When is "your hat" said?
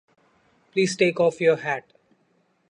1.39-1.93